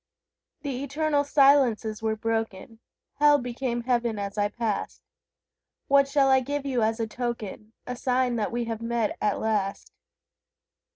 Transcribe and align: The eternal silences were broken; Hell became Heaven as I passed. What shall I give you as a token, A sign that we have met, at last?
The 0.63 0.83
eternal 0.83 1.23
silences 1.23 2.01
were 2.01 2.15
broken; 2.15 2.79
Hell 3.19 3.37
became 3.37 3.83
Heaven 3.83 4.17
as 4.17 4.35
I 4.35 4.47
passed. 4.49 5.03
What 5.87 6.07
shall 6.07 6.29
I 6.31 6.39
give 6.39 6.65
you 6.65 6.81
as 6.81 6.99
a 6.99 7.05
token, 7.05 7.71
A 7.85 7.95
sign 7.95 8.35
that 8.37 8.51
we 8.51 8.65
have 8.65 8.81
met, 8.81 9.15
at 9.21 9.39
last? 9.39 9.91